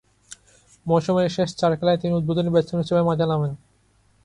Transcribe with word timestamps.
মৌসুমের 0.85 1.27
শেষ 1.29 1.49
চার 1.55 1.71
খেলায় 1.79 1.99
তিনি 2.01 2.13
উদ্বোধনী 2.13 2.49
ব্যাটসম্যান 2.51 2.83
হিসেবে 2.83 3.01
মাঠে 3.07 3.25
নামেন। 3.31 3.51